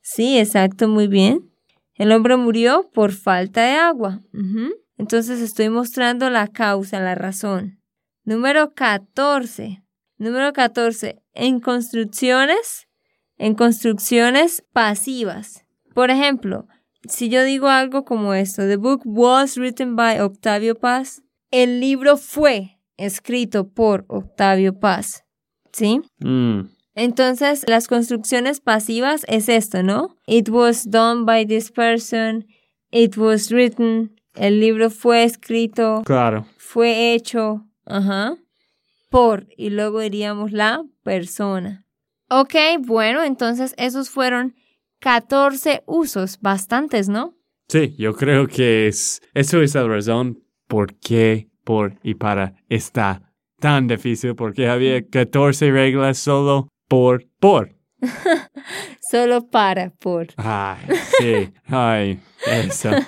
Sí, 0.01 0.37
exacto, 0.37 0.89
muy 0.89 1.07
bien. 1.07 1.49
El 1.93 2.11
hombre 2.11 2.35
murió 2.35 2.89
por 2.93 3.13
falta 3.13 3.63
de 3.63 3.75
agua. 3.75 4.21
Entonces 4.97 5.39
estoy 5.39 5.69
mostrando 5.69 6.29
la 6.29 6.49
causa, 6.49 6.99
la 6.99 7.15
razón. 7.15 7.79
Número 8.25 8.73
14. 8.73 9.81
Número 10.17 10.51
14. 10.51 11.21
En 11.33 11.61
construcciones, 11.61 12.89
en 13.37 13.55
construcciones 13.55 14.61
pasivas. 14.73 15.65
Por 15.93 16.09
ejemplo, 16.09 16.67
si 17.07 17.29
yo 17.29 17.43
digo 17.43 17.69
algo 17.69 18.03
como 18.03 18.33
esto, 18.33 18.63
The 18.63 18.75
book 18.75 19.03
was 19.05 19.57
written 19.57 19.95
by 19.95 20.19
Octavio 20.19 20.75
Paz. 20.75 21.23
El 21.49 21.79
libro 21.79 22.17
fue 22.17 22.81
escrito 22.97 23.69
por 23.69 24.03
Octavio 24.09 24.79
Paz. 24.79 25.24
¿Sí? 25.75 25.99
Mm, 26.19 26.69
Entonces, 26.93 27.65
las 27.67 27.89
construcciones 27.89 28.61
pasivas 28.61 29.25
es 29.27 29.49
esto, 29.49 29.83
¿no? 29.83 30.15
It 30.25 30.47
was 30.47 30.89
done 30.89 31.25
by 31.25 31.45
this 31.45 31.69
person. 31.69 32.45
It 32.91 33.17
was 33.17 33.51
written. 33.51 34.15
El 34.35 34.61
libro 34.61 34.89
fue 34.89 35.25
escrito. 35.25 36.01
claro. 36.05 36.45
Fue 36.57 37.13
hecho. 37.13 37.65
Ajá. 37.85 38.37
Por. 39.09 39.47
Y 39.57 39.69
luego 39.69 39.99
diríamos 39.99 40.53
la 40.53 40.85
persona. 41.03 41.85
Ok, 42.29 42.55
bueno, 42.79 43.21
entonces 43.23 43.73
esos 43.77 44.09
fueron 44.09 44.55
14 44.99 45.83
usos. 45.87 46.39
Bastantes, 46.39 47.09
¿no? 47.09 47.35
Sí, 47.67 47.95
yo 47.97 48.13
creo 48.13 48.47
que 48.47 48.87
es, 48.87 49.21
eso 49.33 49.61
es 49.61 49.75
la 49.75 49.85
razón 49.85 50.41
por 50.67 50.95
qué, 50.99 51.49
por 51.65 51.99
y 52.01 52.13
para 52.15 52.53
está 52.69 53.33
tan 53.59 53.87
difícil, 53.87 54.35
porque 54.35 54.67
había 54.67 55.05
14 55.05 55.71
reglas 55.71 56.17
solo 56.17 56.67
por, 56.87 57.25
por. 57.39 57.75
Solo 59.11 59.47
para, 59.47 59.91
por. 59.91 60.27
Ay, 60.37 60.79
sí, 61.19 61.53
ay, 61.67 62.19
eso. 62.45 62.91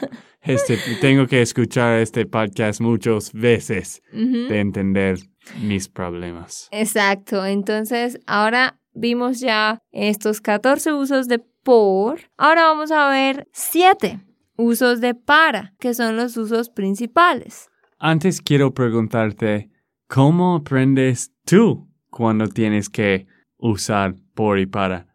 Este, 0.47 0.77
tengo 1.01 1.27
que 1.27 1.41
escuchar 1.41 1.99
este 1.99 2.25
podcast 2.25 2.79
muchas 2.79 3.33
veces 3.33 4.01
de 4.13 4.61
entender 4.61 5.17
mis 5.61 5.89
problemas. 5.89 6.69
Exacto, 6.71 7.45
entonces 7.45 8.17
ahora 8.27 8.79
vimos 8.93 9.41
ya 9.41 9.79
estos 9.91 10.39
14 10.39 10.93
usos 10.93 11.27
de 11.27 11.39
por. 11.63 12.21
Ahora 12.37 12.63
vamos 12.63 12.91
a 12.91 13.09
ver 13.09 13.49
7 13.51 14.21
usos 14.55 15.01
de 15.01 15.15
para, 15.15 15.73
que 15.79 15.93
son 15.93 16.15
los 16.15 16.37
usos 16.37 16.69
principales. 16.69 17.69
Antes 17.99 18.41
quiero 18.41 18.73
preguntarte, 18.73 19.69
¿cómo 20.07 20.55
aprendes 20.55 21.31
tú 21.45 21.87
cuando 22.09 22.47
tienes 22.47 22.89
que 22.89 23.27
usar 23.57 24.15
por 24.33 24.59
y 24.59 24.65
para? 24.65 25.07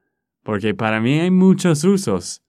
Porque 0.43 0.75
para 0.75 1.01
mí 1.01 1.19
hay 1.21 1.31
muchos 1.31 1.85
usos 1.85 2.43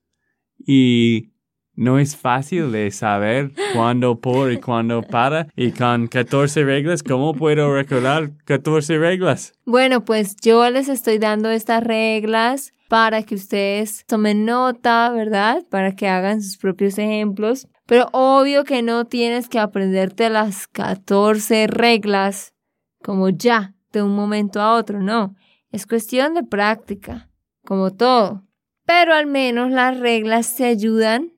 y 0.57 1.33
no 1.75 1.97
es 1.97 2.15
fácil 2.15 2.71
de 2.71 2.91
saber 2.91 3.51
cuándo 3.73 4.19
por 4.19 4.51
y 4.51 4.59
cuándo 4.59 5.01
para. 5.01 5.47
Y 5.55 5.71
con 5.71 6.07
14 6.07 6.63
reglas, 6.63 7.01
¿cómo 7.01 7.33
puedo 7.33 7.73
recordar 7.73 8.31
14 8.45 8.97
reglas? 8.97 9.53
Bueno, 9.65 10.05
pues 10.05 10.35
yo 10.37 10.69
les 10.69 10.87
estoy 10.87 11.17
dando 11.17 11.49
estas 11.49 11.83
reglas 11.83 12.73
para 12.89 13.23
que 13.23 13.35
ustedes 13.35 14.05
tomen 14.05 14.45
nota, 14.45 15.09
¿verdad? 15.11 15.63
Para 15.69 15.95
que 15.95 16.07
hagan 16.07 16.41
sus 16.43 16.57
propios 16.57 16.97
ejemplos. 16.99 17.67
Pero 17.93 18.09
obvio 18.11 18.63
que 18.63 18.81
no 18.81 19.05
tienes 19.05 19.47
que 19.47 19.59
aprenderte 19.59 20.27
las 20.31 20.67
14 20.67 21.67
reglas 21.67 22.55
como 23.03 23.29
ya, 23.29 23.75
de 23.91 24.01
un 24.01 24.15
momento 24.15 24.59
a 24.61 24.73
otro, 24.73 24.99
no. 24.99 25.35
Es 25.69 25.85
cuestión 25.85 26.33
de 26.33 26.41
práctica, 26.41 27.29
como 27.63 27.93
todo. 27.93 28.47
Pero 28.87 29.13
al 29.13 29.27
menos 29.27 29.69
las 29.69 29.99
reglas 29.99 30.55
te 30.55 30.65
ayudan 30.65 31.33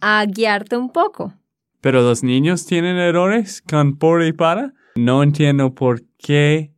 a 0.00 0.24
guiarte 0.26 0.76
un 0.76 0.90
poco. 0.90 1.32
Pero 1.80 2.02
los 2.02 2.24
niños 2.24 2.66
tienen 2.66 2.96
errores 2.96 3.62
con 3.62 3.96
por 3.96 4.24
y 4.24 4.32
para. 4.32 4.74
No 4.96 5.22
entiendo 5.22 5.76
por 5.76 6.02
qué 6.18 6.74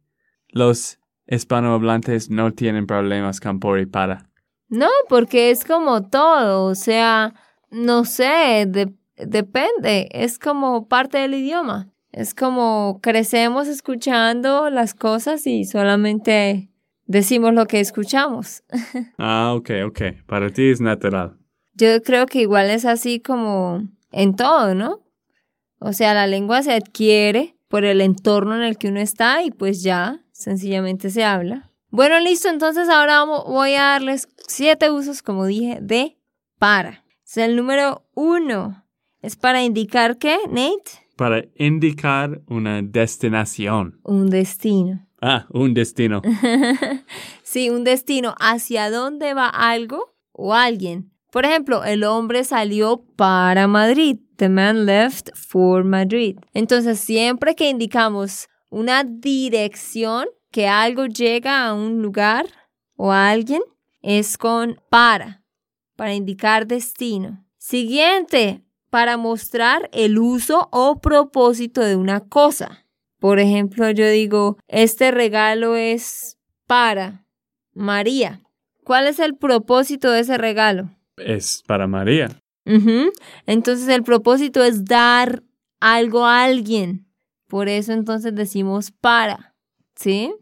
los 0.48 0.98
hispanohablantes 1.26 2.28
no 2.28 2.52
tienen 2.52 2.86
problemas 2.86 3.40
con 3.40 3.60
por 3.60 3.80
y 3.80 3.86
para. 3.86 4.28
No, 4.68 4.90
porque 5.08 5.50
es 5.50 5.64
como 5.64 6.06
todo, 6.06 6.66
o 6.66 6.74
sea, 6.74 7.32
no 7.70 8.04
sé, 8.04 8.66
de- 8.68 8.92
depende, 9.16 10.08
es 10.12 10.38
como 10.38 10.88
parte 10.88 11.18
del 11.18 11.34
idioma. 11.34 11.90
Es 12.12 12.34
como 12.34 13.00
crecemos 13.02 13.68
escuchando 13.68 14.70
las 14.70 14.94
cosas 14.94 15.46
y 15.46 15.64
solamente 15.64 16.70
decimos 17.04 17.52
lo 17.52 17.66
que 17.66 17.80
escuchamos. 17.80 18.62
Ah, 19.18 19.54
ok, 19.54 19.70
ok. 19.86 20.00
Para 20.26 20.50
ti 20.50 20.70
es 20.70 20.80
natural. 20.80 21.36
Yo 21.74 22.02
creo 22.02 22.26
que 22.26 22.40
igual 22.40 22.70
es 22.70 22.84
así 22.84 23.20
como 23.20 23.82
en 24.12 24.34
todo, 24.34 24.74
¿no? 24.74 25.00
O 25.78 25.92
sea, 25.92 26.14
la 26.14 26.26
lengua 26.26 26.62
se 26.62 26.72
adquiere 26.72 27.56
por 27.68 27.84
el 27.84 28.00
entorno 28.00 28.56
en 28.56 28.62
el 28.62 28.78
que 28.78 28.88
uno 28.88 29.00
está 29.00 29.42
y 29.42 29.50
pues 29.50 29.82
ya, 29.82 30.24
sencillamente 30.32 31.10
se 31.10 31.24
habla. 31.24 31.70
Bueno, 31.90 32.18
listo, 32.20 32.48
entonces 32.48 32.88
ahora 32.88 33.24
voy 33.24 33.74
a 33.74 33.82
darles 33.82 34.28
siete 34.48 34.90
usos, 34.90 35.22
como 35.22 35.44
dije, 35.46 35.78
de 35.82 36.16
para. 36.58 37.04
O 37.18 37.22
sea, 37.24 37.44
el 37.44 37.56
número 37.56 38.06
uno 38.14 38.85
es 39.22 39.36
para 39.36 39.62
indicar 39.62 40.18
qué, 40.18 40.36
Nate, 40.48 41.06
Para 41.16 41.44
indicar 41.56 42.40
una 42.48 42.82
destinación. 42.82 44.00
un 44.04 44.28
destino. 44.30 45.06
Ah, 45.20 45.46
un 45.50 45.74
destino. 45.74 46.22
Sí, 47.42 47.70
un 47.70 47.84
destino 47.84 48.34
hacia 48.38 48.90
dónde 48.90 49.32
va 49.32 49.48
algo 49.48 50.14
o 50.32 50.52
alguien. 50.52 51.10
Por 51.30 51.44
ejemplo, 51.46 51.84
el 51.84 52.04
hombre 52.04 52.44
salió 52.44 53.04
para 53.16 53.66
Madrid. 53.66 54.18
The 54.36 54.48
man 54.50 54.84
left 54.84 55.30
for 55.34 55.84
Madrid. 55.84 56.36
Entonces, 56.52 57.00
siempre 57.00 57.54
que 57.54 57.70
indicamos 57.70 58.48
una 58.70 59.04
dirección, 59.04 60.26
que 60.50 60.68
algo 60.68 61.06
llega 61.06 61.66
a 61.66 61.72
un 61.72 62.02
lugar 62.02 62.46
o 62.96 63.10
a 63.12 63.30
alguien, 63.30 63.62
es 64.02 64.36
con 64.36 64.78
para, 64.90 65.42
para 65.96 66.14
indicar 66.14 66.66
destino. 66.66 67.44
Siguiente, 67.56 68.65
para 68.90 69.16
mostrar 69.16 69.88
el 69.92 70.18
uso 70.18 70.68
o 70.72 71.00
propósito 71.00 71.80
de 71.80 71.96
una 71.96 72.20
cosa. 72.20 72.86
Por 73.18 73.38
ejemplo, 73.38 73.90
yo 73.90 74.08
digo, 74.08 74.58
este 74.68 75.10
regalo 75.10 75.74
es 75.76 76.38
para 76.66 77.24
María. 77.74 78.42
¿Cuál 78.84 79.06
es 79.06 79.18
el 79.18 79.36
propósito 79.36 80.10
de 80.10 80.20
ese 80.20 80.38
regalo? 80.38 80.90
es 81.18 81.62
para 81.66 81.86
María. 81.86 82.28
Entonces 83.46 83.88
el 83.88 84.02
propósito 84.02 84.62
es 84.62 84.84
dar 84.84 85.42
algo 85.80 86.26
a 86.26 86.44
alguien. 86.44 87.06
Por 87.48 87.68
eso 87.68 87.92
entonces 87.92 88.34
decimos 88.34 88.90
para. 88.90 89.54
¿Sí? 89.94 90.34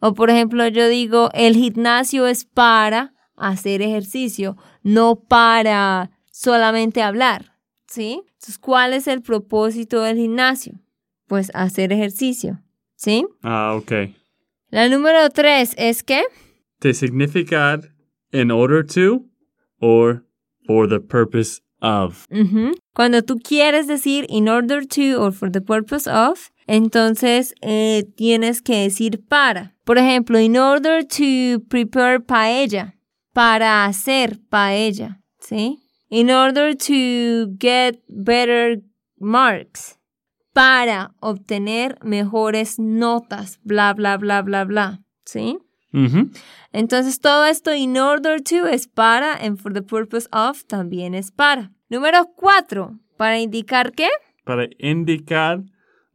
O 0.00 0.14
por 0.14 0.28
ejemplo 0.30 0.66
yo 0.68 0.88
digo, 0.88 1.30
el 1.32 1.54
gimnasio 1.54 2.26
es 2.26 2.44
para 2.44 3.14
hacer 3.36 3.80
ejercicio, 3.82 4.56
no 4.82 5.16
para 5.16 6.10
solamente 6.30 7.02
hablar. 7.02 7.53
¿Sí? 7.94 8.22
Entonces, 8.24 8.58
¿cuál 8.58 8.92
es 8.92 9.06
el 9.06 9.22
propósito 9.22 10.02
del 10.02 10.16
gimnasio? 10.16 10.80
pues 11.26 11.50
hacer 11.54 11.92
ejercicio. 11.92 12.60
¿Sí? 12.96 13.26
Ah, 13.42 13.74
ok. 13.76 13.92
La 14.70 14.88
número 14.88 15.28
tres 15.30 15.74
es 15.76 16.02
que 16.02 16.22
Te 16.78 16.94
significar 16.94 17.92
in 18.32 18.50
order 18.50 18.84
to 18.84 19.24
or 19.80 20.24
for 20.66 20.88
the 20.88 21.00
purpose 21.00 21.60
of. 21.80 22.24
Ujú. 22.30 22.72
Cuando 22.94 23.22
tú 23.22 23.38
quieres 23.38 23.86
decir 23.86 24.26
in 24.28 24.48
order 24.48 24.86
to 24.86 25.20
or 25.20 25.32
for 25.32 25.50
the 25.50 25.60
purpose 25.60 26.08
of, 26.08 26.50
entonces 26.66 27.54
eh, 27.62 28.04
tienes 28.16 28.62
que 28.62 28.76
decir 28.82 29.24
para. 29.26 29.74
Por 29.84 29.98
ejemplo, 29.98 30.38
in 30.38 30.56
order 30.56 31.04
to 31.04 31.62
prepare 31.68 32.20
paella, 32.20 32.94
para 33.32 33.84
hacer 33.84 34.38
paella, 34.48 35.20
¿sí? 35.38 35.78
In 36.10 36.30
order 36.30 36.74
to 36.76 37.56
get 37.58 38.02
better 38.08 38.80
marks, 39.18 39.98
para 40.52 41.12
obtener 41.20 41.98
mejores 42.02 42.78
notas, 42.78 43.58
bla, 43.64 43.92
bla, 43.94 44.16
bla, 44.18 44.42
bla, 44.42 44.64
bla, 44.64 45.00
¿sí? 45.24 45.58
Entonces 46.72 47.20
todo 47.20 47.44
esto 47.46 47.72
in 47.72 47.96
order 47.98 48.40
to 48.42 48.66
es 48.66 48.88
para 48.88 49.34
and 49.34 49.58
for 49.58 49.72
the 49.72 49.82
purpose 49.82 50.26
of 50.32 50.64
también 50.66 51.14
es 51.14 51.30
para. 51.30 51.70
Número 51.88 52.26
cuatro, 52.36 52.98
para 53.16 53.38
indicar 53.38 53.92
qué? 53.92 54.08
Para 54.44 54.66
indicar 54.78 55.62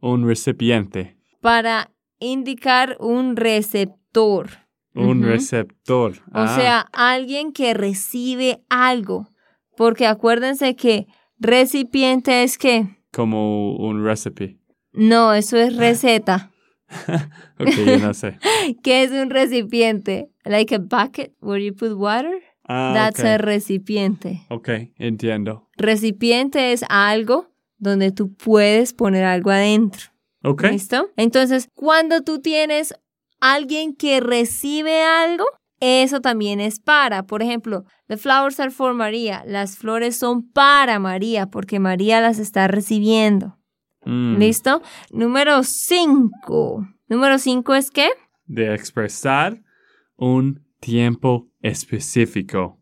un 0.00 0.26
recipiente. 0.26 1.16
Para 1.40 1.90
indicar 2.18 2.96
un 3.00 3.36
receptor. 3.36 4.50
Un 4.94 5.22
receptor. 5.22 6.12
O 6.28 6.40
Ah, 6.40 6.56
sea, 6.56 6.80
alguien 6.92 7.52
que 7.52 7.72
recibe 7.74 8.62
algo. 8.68 9.28
Porque 9.80 10.06
acuérdense 10.06 10.76
que 10.76 11.06
recipiente 11.38 12.42
es 12.42 12.58
que 12.58 12.98
Como 13.12 13.76
un 13.76 14.04
recipe. 14.04 14.58
no, 14.92 15.32
eso 15.32 15.56
es 15.56 15.74
receta. 15.74 16.50
Ok, 17.58 17.70
yo 17.86 17.98
no 17.98 18.12
sé. 18.12 18.38
¿Qué 18.82 19.04
es 19.04 19.10
un 19.10 19.30
recipiente? 19.30 20.28
Like 20.44 20.74
a 20.74 20.78
bucket 20.80 21.32
where 21.40 21.64
you 21.64 21.74
put 21.74 21.92
water? 21.96 22.42
Ah, 22.68 22.92
That's 22.94 23.20
ok. 23.20 23.24
a 23.26 23.38
recipiente. 23.38 24.42
Ok, 24.50 24.68
entiendo. 24.98 25.70
Recipiente 25.78 26.72
es 26.74 26.84
algo 26.90 27.48
donde 27.78 28.12
tú 28.12 28.34
puedes 28.34 28.92
poner 28.92 29.24
algo 29.24 29.48
adentro. 29.50 30.10
Ok. 30.42 30.64
¿Listo? 30.64 31.08
Entonces, 31.16 31.68
cuando 31.74 32.20
tú 32.20 32.42
tienes 32.42 32.92
alguien 33.40 33.94
que 33.96 34.20
recibe 34.20 35.02
algo, 35.04 35.46
eso 35.80 36.20
también 36.20 36.60
es 36.60 36.78
para. 36.78 37.24
Por 37.26 37.42
ejemplo, 37.42 37.84
the 38.06 38.16
flowers 38.16 38.60
are 38.60 38.70
for 38.70 38.94
María. 38.94 39.42
Las 39.46 39.76
flores 39.76 40.16
son 40.16 40.48
para 40.50 40.98
María 40.98 41.46
porque 41.46 41.78
María 41.80 42.20
las 42.20 42.38
está 42.38 42.68
recibiendo. 42.68 43.58
Mm, 44.04 44.36
¿Listo? 44.36 44.82
Número 45.10 45.62
5. 45.62 46.86
Número 47.08 47.38
5 47.38 47.74
es 47.74 47.90
qué? 47.90 48.08
De 48.46 48.74
expresar 48.74 49.62
un 50.16 50.64
tiempo 50.80 51.48
específico. 51.60 52.78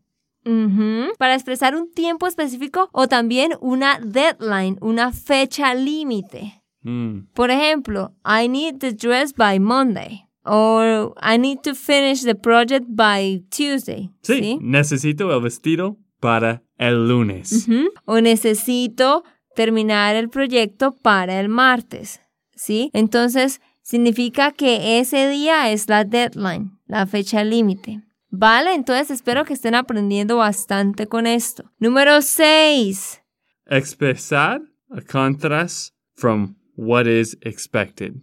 Para 1.17 1.35
expresar 1.35 1.75
un 1.75 1.91
tiempo 1.91 2.25
específico 2.25 2.89
o 2.91 3.07
también 3.07 3.51
una 3.59 3.99
deadline, 3.99 4.77
una 4.81 5.11
fecha 5.11 5.75
límite. 5.75 6.63
Mm, 6.81 7.27
Por 7.33 7.51
ejemplo, 7.51 8.15
I 8.25 8.47
need 8.47 8.77
the 8.79 8.93
dress 8.93 9.33
by 9.33 9.59
Monday. 9.59 10.25
Or 10.45 11.13
I 11.21 11.37
need 11.37 11.59
to 11.63 11.75
finish 11.75 12.23
the 12.23 12.35
project 12.35 12.85
by 12.87 13.43
Tuesday. 13.49 14.09
Sí, 14.21 14.57
necesito 14.61 15.31
el 15.33 15.41
vestido 15.41 15.97
para 16.19 16.63
el 16.77 17.07
lunes. 17.07 17.67
Ujú. 17.67 17.89
O 18.05 18.19
necesito 18.21 19.23
terminar 19.55 20.15
el 20.15 20.29
proyecto 20.29 20.95
para 20.95 21.39
el 21.39 21.49
martes. 21.49 22.21
¿Sí? 22.55 22.89
Entonces, 22.93 23.61
significa 23.81 24.51
que 24.51 24.99
ese 24.99 25.29
día 25.29 25.71
es 25.71 25.87
la 25.89 26.03
deadline, 26.03 26.77
la 26.87 27.05
fecha 27.05 27.43
límite. 27.43 28.01
Vale, 28.29 28.75
entonces 28.75 29.09
espero 29.09 29.43
que 29.43 29.53
estén 29.53 29.73
aprendiendo 29.75 30.37
bastante 30.37 31.07
con 31.07 31.25
esto. 31.25 31.71
Número 31.79 32.21
6. 32.21 33.21
Expresar 33.65 34.61
a 34.91 35.01
contrast 35.01 35.95
from 36.15 36.55
what 36.79 37.07
is 37.07 37.37
expected. 37.41 38.21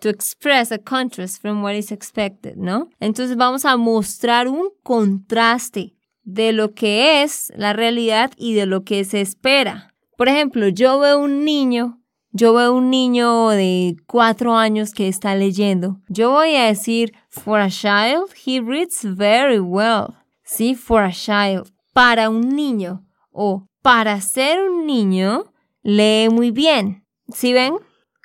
To 0.00 0.08
express 0.08 0.70
a 0.70 0.78
contrast 0.78 1.42
from 1.42 1.62
what 1.62 1.74
is 1.74 1.90
expected, 1.90 2.56
¿no? 2.56 2.88
Entonces 3.00 3.36
vamos 3.36 3.64
a 3.64 3.76
mostrar 3.76 4.46
un 4.46 4.70
contraste 4.84 5.94
de 6.22 6.52
lo 6.52 6.72
que 6.72 7.22
es 7.22 7.52
la 7.56 7.72
realidad 7.72 8.30
y 8.36 8.54
de 8.54 8.66
lo 8.66 8.84
que 8.84 9.04
se 9.04 9.20
espera. 9.20 9.92
Por 10.16 10.28
ejemplo, 10.28 10.68
yo 10.68 11.00
veo 11.00 11.18
un 11.18 11.44
niño, 11.44 11.98
yo 12.30 12.54
veo 12.54 12.74
un 12.74 12.90
niño 12.90 13.48
de 13.48 13.96
cuatro 14.06 14.54
años 14.54 14.92
que 14.92 15.08
está 15.08 15.34
leyendo. 15.34 15.98
Yo 16.08 16.30
voy 16.30 16.54
a 16.54 16.66
decir, 16.66 17.12
for 17.28 17.58
a 17.58 17.70
child, 17.70 18.30
he 18.46 18.60
reads 18.60 19.02
very 19.02 19.58
well. 19.58 20.14
Sí, 20.44 20.76
for 20.76 21.02
a 21.02 21.10
child. 21.10 21.72
Para 21.92 22.30
un 22.30 22.54
niño 22.54 23.04
o 23.32 23.66
para 23.82 24.20
ser 24.20 24.60
un 24.62 24.86
niño, 24.86 25.52
lee 25.82 26.28
muy 26.30 26.52
bien. 26.52 27.02
¿Sí 27.34 27.52
ven 27.52 27.74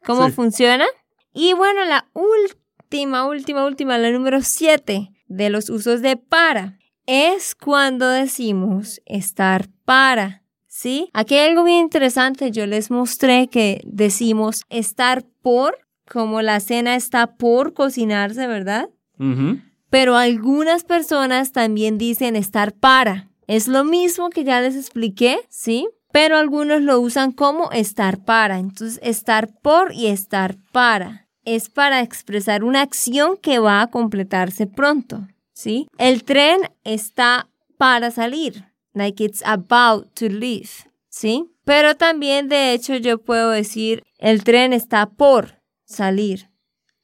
cómo 0.05 0.25
Sí. 0.27 0.31
funciona? 0.33 0.85
Y 1.33 1.53
bueno, 1.53 1.83
la 1.85 2.07
última, 2.13 3.25
última, 3.27 3.65
última, 3.65 3.97
la 3.97 4.11
número 4.11 4.41
siete 4.41 5.11
de 5.27 5.49
los 5.49 5.69
usos 5.69 6.01
de 6.01 6.17
para 6.17 6.77
es 7.05 7.55
cuando 7.55 8.07
decimos 8.09 9.01
estar 9.05 9.67
para. 9.85 10.41
¿Sí? 10.67 11.09
Aquí 11.13 11.35
hay 11.35 11.49
algo 11.49 11.63
bien 11.63 11.79
interesante. 11.85 12.51
Yo 12.51 12.65
les 12.65 12.91
mostré 12.91 13.47
que 13.47 13.81
decimos 13.85 14.63
estar 14.69 15.23
por, 15.41 15.77
como 16.09 16.41
la 16.41 16.59
cena 16.59 16.95
está 16.95 17.37
por 17.37 17.73
cocinarse, 17.73 18.45
¿verdad? 18.47 18.89
Ujú. 19.17 19.59
Pero 19.89 20.17
algunas 20.17 20.83
personas 20.83 21.53
también 21.53 21.97
dicen 21.97 22.35
estar 22.35 22.73
para. 22.73 23.29
Es 23.47 23.67
lo 23.69 23.85
mismo 23.85 24.29
que 24.29 24.43
ya 24.43 24.59
les 24.59 24.75
expliqué, 24.75 25.39
¿sí? 25.49 25.87
Pero 26.15 26.37
algunos 26.37 26.81
lo 26.81 27.01
usan 27.01 27.33
como 27.33 27.73
estar 27.73 28.23
para. 28.23 28.57
Entonces, 28.57 29.01
estar 29.03 29.49
por 29.61 29.91
y 29.91 30.07
estar 30.07 30.55
para. 30.71 31.27
Es 31.43 31.67
para 31.67 31.99
expresar 31.99 32.63
una 32.63 32.81
acción 32.83 33.35
que 33.35 33.59
va 33.59 33.81
a 33.81 33.87
completarse 33.87 34.65
pronto, 34.65 35.27
¿sí? 35.51 35.89
El 35.97 36.23
tren 36.23 36.71
está 36.85 37.49
para 37.77 38.11
salir. 38.11 38.63
Like 38.93 39.21
it's 39.21 39.43
about 39.45 40.13
to 40.13 40.29
leave, 40.29 40.69
¿sí? 41.09 41.51
Pero 41.65 41.95
también, 41.95 42.47
de 42.47 42.71
hecho, 42.71 42.95
yo 42.95 43.17
puedo 43.17 43.49
decir 43.49 44.01
el 44.17 44.45
tren 44.45 44.71
está 44.71 45.09
por 45.09 45.59
salir, 45.83 46.49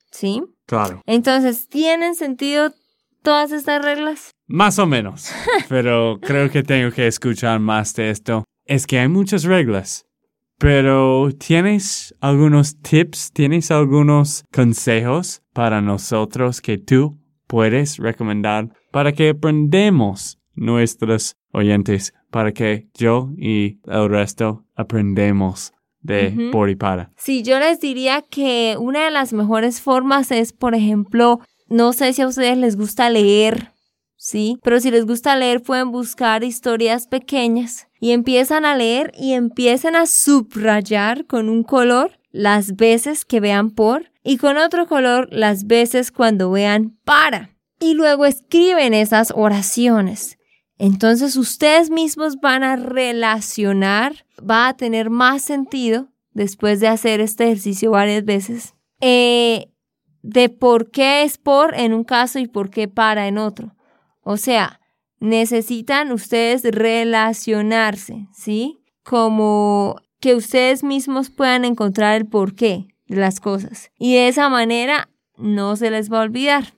¿sí? 0.10 0.42
Claro. 0.68 1.02
Entonces, 1.06 1.68
¿tienen 1.68 2.16
sentido 2.16 2.72
todas 3.24 3.52
estas 3.52 3.84
reglas? 3.84 4.32
Más 4.48 4.80
o 4.80 4.86
menos. 4.86 5.34
Pero 5.68 6.18
creo 6.22 6.50
que 6.50 6.64
tengo 6.64 6.92
que 6.92 7.08
escuchar 7.08 7.60
más 7.60 7.94
de 7.96 8.10
esto. 8.10 8.46
Es 8.72 8.88
que 8.88 9.00
hay 9.00 9.10
muchas 9.10 9.44
reglas. 9.44 10.06
Pero 10.58 11.28
¿tienes 11.38 12.16
algunos 12.22 12.82
tips? 12.82 13.34
¿Tienes 13.34 13.70
algunos 13.70 14.46
consejos 14.50 15.42
para 15.52 15.82
nosotros 15.82 16.62
que 16.62 16.78
tú 16.78 17.20
puedes 17.48 17.98
recomendar 17.98 18.70
para 18.94 19.12
que 19.12 19.32
aprendamos 19.32 20.40
nuestros 20.56 21.36
oyentes? 21.52 22.14
Para 22.30 22.54
que 22.54 22.88
yo 22.94 23.32
y 23.36 23.82
el 23.88 24.08
resto 24.08 24.64
aprendemos 24.74 25.74
de 26.00 26.50
por 26.54 26.70
y 26.70 26.78
para. 26.78 27.12
Sí, 27.18 27.44
yo 27.44 27.60
les 27.60 27.82
diría 27.82 28.22
que 28.22 28.78
una 28.80 29.04
de 29.04 29.12
las 29.12 29.34
mejores 29.34 29.82
formas 29.82 30.32
es, 30.32 30.54
por 30.54 30.76
ejemplo, 30.76 31.42
no 31.68 31.92
sé 31.92 32.14
si 32.14 32.22
a 32.22 32.28
ustedes 32.28 32.58
les 32.58 32.78
gusta 32.78 33.10
leer, 33.10 33.71
¿sí? 34.22 34.60
Pero 34.62 34.80
si 34.80 34.92
les 34.92 35.08
gusta 35.08 35.36
leer, 35.36 35.64
pueden 35.64 35.92
buscar 35.92 36.44
historias 36.44 37.08
pequeñas 37.08 37.88
y 38.00 38.12
empiezan 38.12 38.66
a 38.66 38.76
leer 38.76 39.12
y 39.18 39.34
empiezan 39.34 39.96
a 39.96 40.06
subrayar 40.06 41.26
con 41.26 41.50
un 41.50 41.64
color 41.64 42.20
las 42.30 42.76
veces 42.76 43.26
que 43.26 43.40
vean 43.40 43.72
por 43.72 44.12
y 44.24 44.38
con 44.38 44.58
otro 44.58 44.86
color 44.86 45.28
las 45.32 45.66
veces 45.66 46.12
cuando 46.12 46.52
vean 46.52 47.00
para. 47.04 47.58
Y 47.80 47.96
luego 47.96 48.26
escriben 48.26 48.94
esas 48.94 49.34
oraciones. 49.36 50.38
Entonces 50.78 51.36
ustedes 51.36 51.90
mismos 51.90 52.36
van 52.40 52.64
a 52.64 52.76
relacionar, 52.76 54.28
va 54.40 54.68
a 54.68 54.78
tener 54.78 55.10
más 55.10 55.42
sentido 55.42 56.10
después 56.32 56.80
de 56.80 56.90
hacer 56.90 57.22
este 57.22 57.46
ejercicio 57.46 57.90
varias 57.90 58.24
veces, 58.24 58.76
eh, 59.00 59.72
de 60.22 60.50
por 60.50 60.92
qué 60.92 61.24
es 61.24 61.40
por 61.40 61.74
en 61.74 61.94
un 61.94 62.04
caso 62.04 62.38
y 62.38 62.48
por 62.48 62.70
qué 62.70 62.88
para 62.88 63.28
en 63.28 63.40
otro. 63.40 63.76
O 64.24 64.38
sea, 64.38 64.80
necesitan 65.20 66.12
ustedes 66.12 66.64
relacionarse, 66.64 68.28
¿sí? 68.34 68.80
Como 69.04 69.96
que 70.20 70.36
ustedes 70.36 70.84
mismos 70.84 71.30
puedan 71.30 71.66
encontrar 71.66 72.16
el 72.16 72.28
porqué 72.28 72.88
de 73.08 73.16
las 73.16 73.40
cosas. 73.40 73.92
Y 73.98 74.16
de 74.16 74.28
esa 74.28 74.50
manera 74.50 75.10
no 75.38 75.76
se 75.76 75.92
les 75.92 76.12
va 76.12 76.20
a 76.20 76.24
olvidar. 76.24 76.74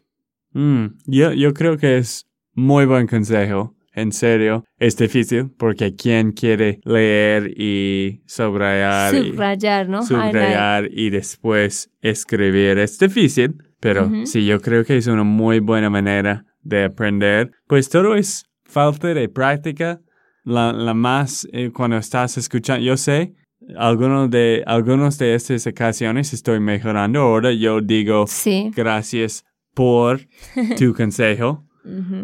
Mm, 0.52 0.86
yo, 1.06 1.34
yo 1.34 1.54
creo 1.54 1.78
que 1.78 1.98
es 1.98 2.28
muy 2.54 2.86
buen 2.86 3.08
consejo. 3.08 3.76
en 3.96 4.12
serio, 4.12 4.64
es 4.80 4.98
difícil 4.98 5.52
porque 5.56 5.96
quien 5.96 6.32
quiere 6.32 6.80
leer 6.84 7.54
y 7.56 8.24
subrayar, 8.26 9.14
subrayar, 9.14 9.86
y, 9.86 9.90
¿no? 9.90 10.02
subrayar 10.02 10.90
y 10.92 11.12
después 11.12 11.92
escribir 12.02 12.80
es 12.80 12.98
difícil, 12.98 13.56
pero 13.80 14.10
sí, 14.26 14.48
yo 14.48 14.60
creo 14.62 14.84
que 14.84 14.98
es 14.98 15.06
una 15.06 15.24
muy 15.24 15.60
buena 15.60 15.92
manera 15.92 16.44
de 16.64 16.86
aprender. 16.86 17.52
Pues 17.68 17.90
todo 17.90 18.16
es 18.16 18.46
falta 18.64 19.14
de 19.14 19.30
práctica. 19.30 20.02
La, 20.44 20.74
la 20.74 20.94
más 20.94 21.48
eh, 21.54 21.72
cuando 21.74 21.98
estás 21.98 22.38
escuchando, 22.38 22.84
yo 22.84 22.98
sé, 22.98 23.34
algunos 23.78 24.30
de, 24.30 24.64
algunos 24.66 25.18
de 25.18 25.36
estas 25.36 25.66
ocasiones 25.68 26.34
estoy 26.34 26.60
mejorando. 26.60 27.22
Ahora 27.22 27.52
yo 27.52 27.82
digo 27.82 28.26
gracias 28.76 29.46
por 29.74 30.22
tu 30.78 30.94
consejo. 30.98 31.66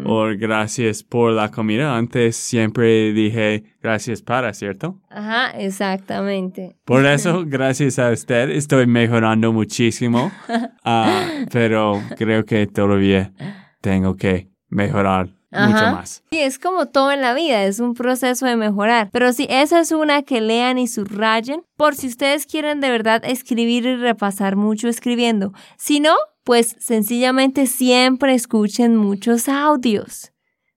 O 0.06 0.24
gracias 0.38 1.02
por 1.02 1.32
la 1.32 1.50
comida. 1.50 1.94
Antes 1.94 2.34
siempre 2.36 3.12
dije 3.12 3.64
gracias 3.82 4.22
para, 4.22 4.54
¿cierto? 4.54 5.02
Ajá, 5.10 5.50
exactamente. 5.50 6.76
Por 6.86 7.04
eso, 7.04 7.44
gracias 7.46 7.98
a 7.98 8.10
usted, 8.10 8.48
estoy 8.50 8.86
mejorando 8.86 9.52
muchísimo. 9.52 10.32
Ah, 10.82 11.44
pero 11.52 12.00
creo 12.16 12.46
que 12.46 12.66
todavía 12.66 13.32
tengo 13.80 14.16
que 14.16 14.50
mejorar 14.68 15.28
mucho 15.50 15.92
más. 15.92 16.22
Sí, 16.30 16.38
es 16.38 16.58
como 16.58 16.86
todo 16.86 17.10
en 17.10 17.20
la 17.20 17.34
vida, 17.34 17.64
es 17.64 17.80
un 17.80 17.94
proceso 17.94 18.46
de 18.46 18.56
mejorar. 18.56 19.10
Pero 19.12 19.32
sí, 19.32 19.46
esa 19.50 19.80
es 19.80 19.90
una 19.92 20.22
que 20.22 20.40
lean 20.40 20.78
y 20.78 20.86
subrayen 20.86 21.62
por 21.76 21.96
si 21.96 22.06
ustedes 22.06 22.46
quieren 22.46 22.80
de 22.80 22.90
verdad 22.90 23.22
escribir 23.24 23.84
y 23.86 23.96
repasar 23.96 24.56
mucho 24.56 24.88
escribiendo. 24.88 25.52
Si 25.76 26.00
no, 26.00 26.14
pues 26.44 26.76
sencillamente 26.78 27.66
siempre 27.66 28.34
escuchen 28.34 28.96
muchos 28.96 29.48
audios. 29.48 30.32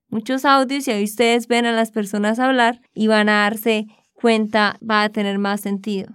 Muchos 0.10 0.46
audios 0.46 0.88
y 0.88 0.92
ahí 0.92 1.04
ustedes 1.04 1.48
ven 1.48 1.66
a 1.66 1.72
las 1.72 1.92
personas 1.92 2.40
hablar 2.40 2.82
y 2.94 3.08
van 3.08 3.30
a 3.30 3.42
darse 3.42 3.88
cuenta, 4.14 4.78
va 4.88 5.04
a 5.04 5.10
tener 5.10 5.40
más 5.40 5.62
sentido. 5.62 6.14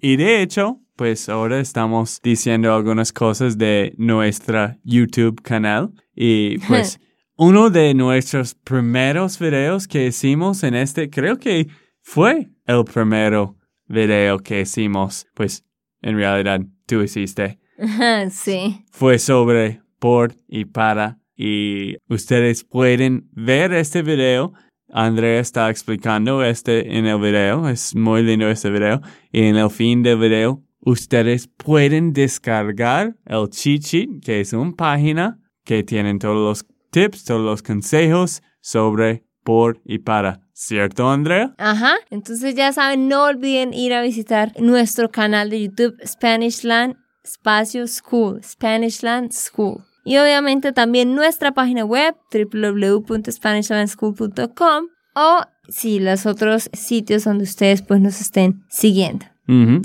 Y 0.00 0.16
de 0.16 0.40
hecho, 0.40 0.80
pues 1.00 1.30
ahora 1.30 1.60
estamos 1.60 2.20
diciendo 2.22 2.74
algunas 2.74 3.10
cosas 3.10 3.56
de 3.56 3.94
nuestra 3.96 4.78
YouTube 4.84 5.40
canal 5.40 5.94
y 6.14 6.58
pues 6.68 7.00
uno 7.38 7.70
de 7.70 7.94
nuestros 7.94 8.54
primeros 8.54 9.38
videos 9.38 9.88
que 9.88 10.08
hicimos 10.08 10.62
en 10.62 10.74
este, 10.74 11.08
creo 11.08 11.38
que 11.38 11.68
fue 12.02 12.50
el 12.66 12.84
primero 12.84 13.56
video 13.86 14.40
que 14.40 14.60
hicimos, 14.60 15.26
pues 15.32 15.64
en 16.02 16.16
realidad 16.16 16.60
tú 16.84 17.00
hiciste. 17.00 17.58
sí. 18.30 18.84
Fue 18.90 19.18
sobre 19.18 19.80
por 19.98 20.34
y 20.48 20.66
para 20.66 21.18
y 21.34 21.96
ustedes 22.10 22.62
pueden 22.62 23.26
ver 23.32 23.72
este 23.72 24.02
video. 24.02 24.52
Andrea 24.92 25.40
está 25.40 25.70
explicando 25.70 26.44
este 26.44 26.98
en 26.98 27.06
el 27.06 27.18
video. 27.18 27.70
Es 27.70 27.96
muy 27.96 28.22
lindo 28.22 28.50
este 28.50 28.68
video. 28.68 29.00
Y 29.32 29.44
en 29.44 29.56
el 29.56 29.70
fin 29.70 30.02
del 30.02 30.18
video, 30.18 30.62
ustedes 30.80 31.48
pueden 31.48 32.12
descargar 32.12 33.16
el 33.26 33.48
cheat 33.48 33.82
sheet, 33.82 34.08
que 34.24 34.40
es 34.40 34.52
una 34.52 34.72
página 34.72 35.38
que 35.64 35.82
tienen 35.82 36.18
todos 36.18 36.36
los 36.36 36.66
tips, 36.90 37.24
todos 37.24 37.40
los 37.40 37.62
consejos 37.62 38.42
sobre 38.60 39.24
por 39.44 39.80
y 39.84 39.98
para. 39.98 40.40
¿Cierto, 40.52 41.08
Andrea? 41.08 41.54
Ajá. 41.58 41.94
Entonces 42.10 42.54
ya 42.54 42.72
saben, 42.72 43.08
no 43.08 43.24
olviden 43.24 43.72
ir 43.72 43.94
a 43.94 44.02
visitar 44.02 44.52
nuestro 44.60 45.10
canal 45.10 45.48
de 45.50 45.62
YouTube 45.62 45.96
Spanishland 46.04 46.96
Espacio 47.24 47.86
School, 47.86 48.42
Spanishland 48.42 49.32
School. 49.32 49.84
Y 50.04 50.18
obviamente 50.18 50.72
también 50.72 51.14
nuestra 51.14 51.52
página 51.52 51.84
web 51.84 52.16
www.spanishlandschool.com 52.32 54.86
o 55.14 55.42
si 55.68 56.00
los 56.00 56.26
otros 56.26 56.68
sitios 56.72 57.22
donde 57.24 57.44
ustedes 57.44 57.82
pues 57.82 58.00
nos 58.00 58.20
estén 58.20 58.64
siguiendo. 58.68 59.29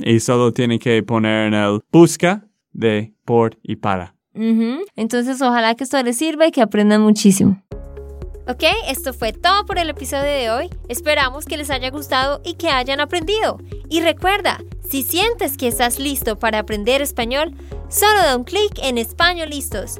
Y 0.04 0.20
solo 0.20 0.52
tienen 0.52 0.80
que 0.80 1.02
poner 1.04 1.48
en 1.48 1.54
el 1.54 1.82
busca 1.92 2.46
de 2.72 3.14
por 3.26 3.58
y 3.64 3.78
para. 3.78 4.16
Entonces, 4.96 5.42
ojalá 5.42 5.76
que 5.76 5.84
esto 5.84 6.02
les 6.04 6.18
sirva 6.18 6.48
y 6.48 6.52
que 6.52 6.62
aprendan 6.62 7.02
muchísimo. 7.02 7.62
Ok, 8.48 8.64
esto 8.88 9.12
fue 9.12 9.34
todo 9.34 9.66
por 9.66 9.80
el 9.80 9.90
episodio 9.90 10.30
de 10.30 10.52
hoy. 10.52 10.70
Esperamos 10.88 11.46
que 11.46 11.58
les 11.58 11.72
haya 11.72 11.90
gustado 11.90 12.42
y 12.46 12.54
que 12.54 12.70
hayan 12.70 13.00
aprendido. 13.00 13.58
Y 13.90 14.02
recuerda, 14.02 14.60
si 14.88 15.02
sientes 15.02 15.58
que 15.58 15.68
estás 15.68 15.98
listo 15.98 16.38
para 16.38 16.60
aprender 16.60 17.02
español, 17.02 17.56
solo 17.90 18.20
da 18.22 18.38
un 18.38 18.44
clic 18.44 18.78
en 18.84 19.00
Español 19.00 19.50
Listos. 19.50 20.00